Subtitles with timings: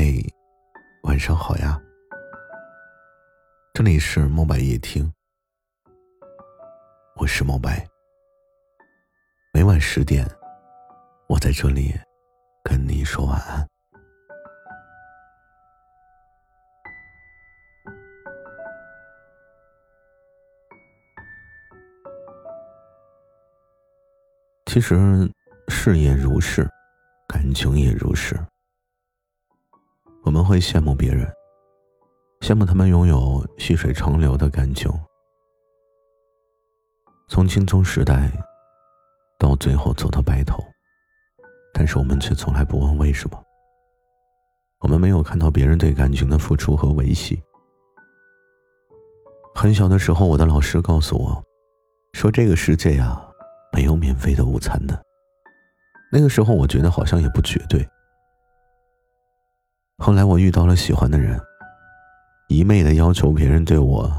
[0.00, 0.04] 嗨，
[1.02, 1.76] 晚上好呀！
[3.74, 5.12] 这里是墨白夜听，
[7.16, 7.84] 我是墨白。
[9.52, 10.24] 每晚十点，
[11.28, 11.92] 我在这里
[12.62, 13.68] 跟你说晚安。
[24.66, 24.96] 其实，
[25.66, 26.70] 事业如是，
[27.26, 28.38] 感情也如是。
[30.28, 31.26] 我们会羡慕别人，
[32.42, 34.92] 羡慕他们拥有细水长流的感情，
[37.30, 38.30] 从青葱时代
[39.38, 40.62] 到最后走到白头，
[41.72, 43.42] 但是我们却从来不问为什么。
[44.80, 47.42] 我们没有看到别人对感情的付出和维系。
[49.54, 51.42] 很小的时候，我的老师告诉我，
[52.12, 53.18] 说这个世界呀，
[53.72, 55.02] 没有免费的午餐的。
[56.12, 57.88] 那个时候，我觉得好像也不绝对。
[60.00, 61.38] 后来我遇到了喜欢的人，
[62.48, 64.10] 一昧的要求别人对我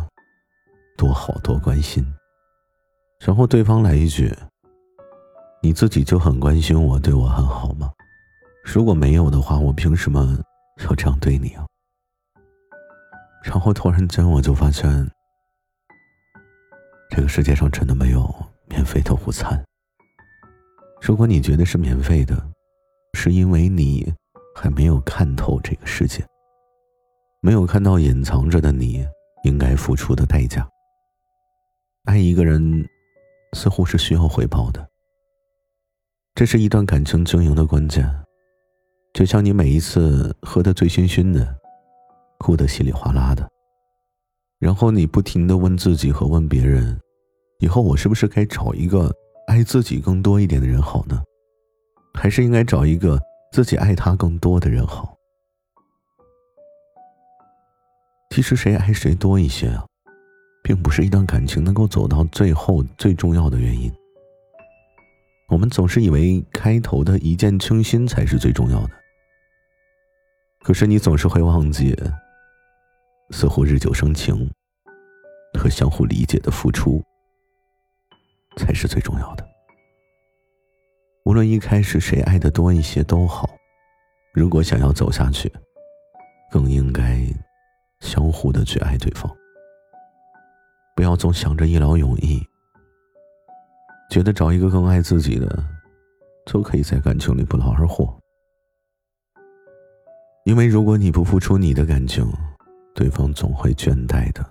[0.98, 2.06] 多好多关心，
[3.26, 4.30] 然后对方来一句
[5.64, 7.90] ：“你自己就很关心我，对我很好吗？
[8.62, 10.38] 如果没有的话，我凭什么
[10.84, 11.66] 要这样对你啊？”
[13.42, 15.10] 然后突然间我就发现，
[17.10, 18.30] 这个世界上真的没有
[18.68, 19.64] 免费的午餐。
[21.02, 22.36] 如果你觉得是免费的，
[23.14, 24.14] 是因为你。
[24.62, 26.22] 还没有看透这个世界，
[27.42, 29.08] 没有看到隐藏着的你
[29.46, 30.68] 应该付出的代价。
[32.04, 32.86] 爱一个人，
[33.54, 34.86] 似乎是需要回报的。
[36.36, 38.06] 这是一段感情经营的关键。
[39.14, 41.56] 就像你每一次喝得醉醺醺的，
[42.40, 43.50] 哭得稀里哗啦的，
[44.60, 47.00] 然后你不停的问自己和问别人：
[47.60, 49.10] 以后我是不是该找一个
[49.48, 51.24] 爱自己更多一点的人好呢？
[52.14, 53.18] 还是应该找一个？
[53.52, 55.16] 自己爱他更多的人好。
[58.30, 59.86] 其实谁爱谁多一些啊，
[60.64, 63.92] 并不是一段感情能够走到最后最重要的原因。
[65.50, 68.92] 我们总是以为开头的一见倾心才是最重要的，
[70.62, 71.98] 可是你总是会忘记，
[73.32, 74.50] 似乎日久生情
[75.60, 77.04] 和相互理解的付出
[78.58, 79.59] 才是最重要的。
[81.30, 83.48] 无论一开始谁爱的多一些都好，
[84.34, 85.48] 如果想要走下去，
[86.50, 87.22] 更应该
[88.00, 89.32] 相互的去爱对方。
[90.96, 92.44] 不要总想着一劳永逸，
[94.10, 95.64] 觉得找一个更爱自己的，
[96.48, 98.12] 就可以在感情里不劳而获。
[100.46, 102.28] 因为如果你不付出你的感情，
[102.96, 104.44] 对方总会倦怠的。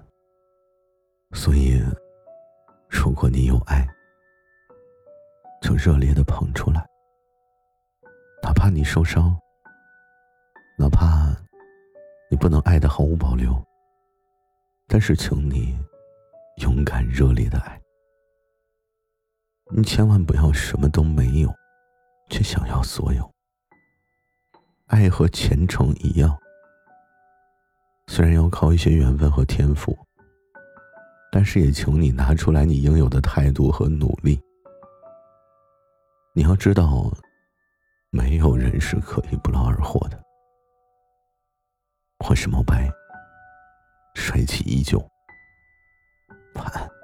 [1.33, 1.83] 所以，
[2.89, 3.85] 如果你有爱，
[5.61, 6.87] 就热烈的捧出来，
[8.43, 9.37] 哪怕你受伤，
[10.79, 11.37] 哪怕
[12.31, 13.55] 你不能爱的毫无保留，
[14.87, 15.77] 但是请你
[16.63, 17.81] 勇敢热烈的爱。
[19.71, 21.53] 你千万不要什么都没有，
[22.31, 23.31] 却想要所有。
[24.87, 26.35] 爱和虔诚一样，
[28.07, 29.95] 虽然要靠一些缘分和天赋，
[31.31, 34.41] 但是也请你拿出来你应有的态度和努力。
[36.35, 37.11] 你要知道，
[38.11, 40.23] 没有人是可以不劳而获的。
[42.29, 42.89] 我是毛白，
[44.15, 44.99] 帅气依旧，
[46.55, 46.98] 晚安。